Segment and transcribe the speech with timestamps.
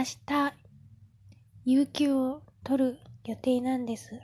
[0.00, 0.54] 明日、
[1.66, 4.18] 有給を取る予定なんです。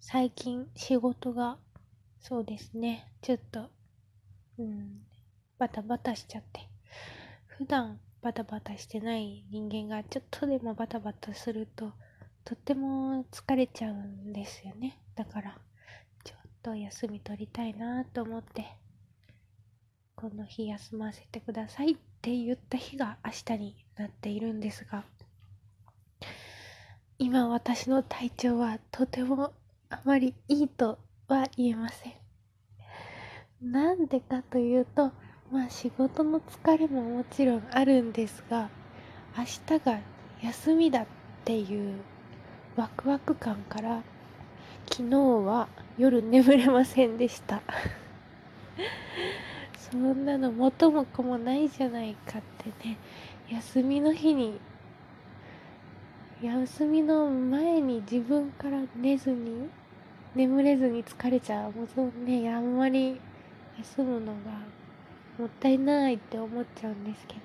[0.00, 1.56] 最近仕事が、
[2.20, 3.70] そうですね、ちょっと、
[4.58, 5.00] うん、
[5.56, 6.68] バタバタしちゃって。
[7.46, 11.94] 普段バタバタしてない人間がちょっとでもバタバタすると、
[12.44, 14.98] とっても疲れちゃうんですよね。
[15.14, 15.58] だから、
[16.22, 18.76] ちょっと休み取りたいなと思って、
[20.22, 25.02] この日休ませてくださいって言った日が明日になっているんですが、
[27.18, 29.52] 今私の体調はとても
[29.90, 32.12] あまりいいとは言えません。
[33.60, 35.10] なんでかというと、
[35.50, 38.70] まあ仕事の疲れももちろんあるんですが、
[39.36, 39.98] 明日が
[40.40, 41.06] 休みだっ
[41.44, 41.96] ていう
[42.76, 44.04] ワクワク感から
[44.88, 45.66] 昨日は
[45.98, 47.60] 夜眠れませんでした
[49.92, 52.96] そんなの元も子もないじゃないかってね。
[53.50, 54.58] 休みの日に
[56.42, 59.68] 休みの前に自分から寝ずに
[60.34, 61.72] 眠れずに疲れちゃう。
[61.72, 63.20] もうそうねあんまり
[63.78, 64.32] 休むのが
[65.38, 67.40] もったいないって思っちゃうんですけど。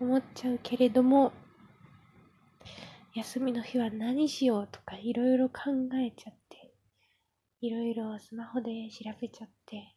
[0.00, 1.32] 思っちゃうけれども
[3.14, 5.62] 休みの日は何しようとかいろいろ考
[5.94, 6.72] えちゃって、
[7.60, 9.96] いろいろスマホで調べちゃって、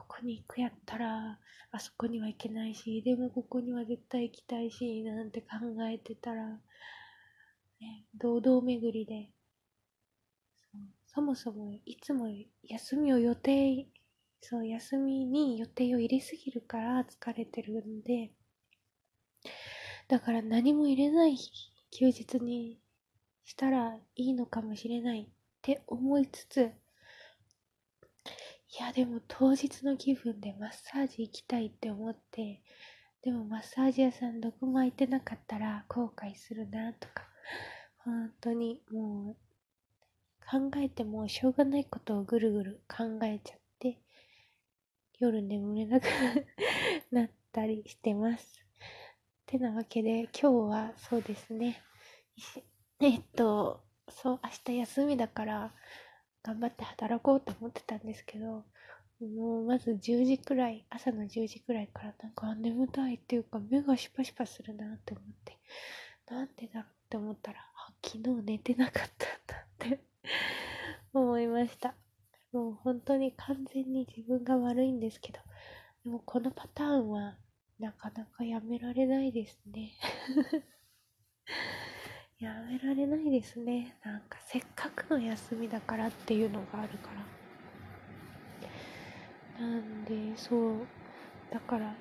[0.00, 1.38] ここに行くやったら、
[1.70, 5.48] あそこには行けないし、でもここには絶対行きたいし、なんて考
[5.90, 6.46] えてたら、
[7.80, 9.30] ね、堂々巡りで
[11.18, 12.28] そもそもいつも
[12.62, 13.88] 休みを予定、
[14.40, 18.30] そう、休みに予定を入れすぎるから疲れてるんで、
[20.06, 21.36] だから何も入れない
[21.90, 22.78] 休日に
[23.44, 25.26] したらいいのかもしれないっ
[25.60, 26.70] て思いつつ、
[28.78, 32.62] やでも当日の気分でマッサージ行きたいって思って、
[33.22, 37.24] でもマッサージ屋さんどこも空いてなかったら後悔するなとか、
[37.98, 39.36] 本当にもう
[40.50, 43.98] 考えてもしょうがないことをぐるぐる考えちゃって、
[45.18, 46.04] 夜眠れなく
[47.10, 48.64] なったりしてます。
[49.46, 51.82] てなわけで、今日はそうですね。
[53.00, 55.74] えっと、そう、明日休みだから、
[56.42, 58.64] 頑張って働こうと思ってたんですけど、
[59.20, 65.58] もうまず10時くらい、朝の10時くらいからなんか眠たいっていうか目がシパシパするなって思って、
[66.30, 69.56] なんでだろうって思ったら、あ、昨日寝てなかったんだ
[69.86, 70.00] って
[71.12, 71.94] 思いました。
[72.52, 75.40] もう本当に完全に自分が悪いんですけど、
[76.04, 77.36] でもこのパターンは
[77.78, 79.92] なかなかやめられないですね
[82.40, 83.96] やめられないですね。
[84.04, 87.10] なんかせっかくの休みだからっていうのがあるか
[89.58, 89.66] ら。
[89.66, 90.86] なんでそう。
[91.50, 91.92] だから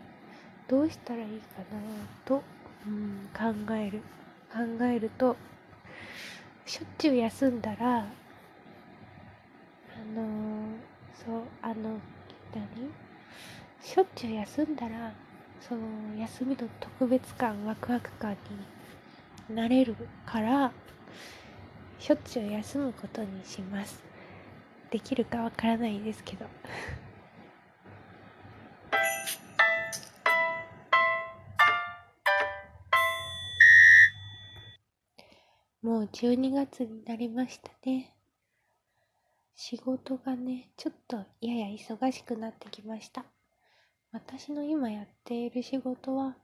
[0.68, 1.66] どうしたらいいかな
[2.24, 2.44] と、
[2.86, 4.02] うん、考える。
[4.54, 5.36] 考えると
[6.66, 8.04] しょっちゅう休んだらあ
[10.16, 10.68] の、
[11.14, 12.00] そうあの
[12.54, 12.92] 何？
[13.82, 15.14] しょっちゅう休んだら
[15.60, 15.82] その
[16.18, 18.38] 休みの特別感ワクワク感に
[19.50, 20.72] なれるから
[22.00, 24.04] しょっちゅう休むことにします。
[24.92, 26.46] できるかわからないですけど。
[35.82, 38.14] もう12月になりましたね。
[39.56, 43.26] 仕事がねちょっとやや忙しくなってきました。
[44.12, 46.36] 私の今やっている仕事は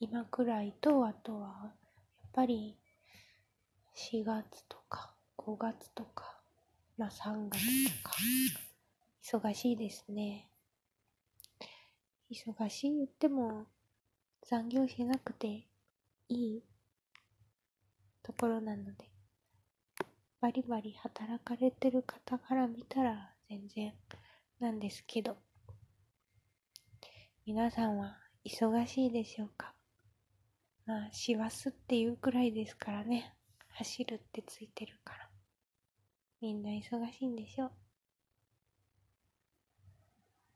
[0.00, 1.72] 今くらいとあとは
[2.38, 2.78] ぱり
[3.96, 6.38] 4月とか5月とか
[6.96, 7.58] まあ3月
[8.02, 8.14] とか
[9.24, 10.48] 忙しいですね。
[12.30, 13.66] 忙しい言っても
[14.46, 15.66] 残業しなくて
[16.28, 16.62] いい
[18.22, 19.10] ところなので
[20.40, 23.92] バリバリ働かれてる方から見たら全然
[24.60, 25.38] なんですけど。
[27.44, 29.77] 皆さんは忙しいでしょうか？
[30.88, 33.34] まあ、師走っていうくらいですからね。
[33.74, 35.28] 走るってついてるから。
[36.40, 37.70] みんな忙しいんでしょ。